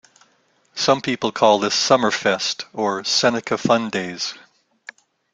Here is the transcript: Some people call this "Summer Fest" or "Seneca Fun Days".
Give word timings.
Some 0.73 1.01
people 1.03 1.31
call 1.31 1.59
this 1.59 1.75
"Summer 1.75 2.09
Fest" 2.09 2.65
or 2.73 3.03
"Seneca 3.03 3.55
Fun 3.55 3.91
Days". 3.91 4.33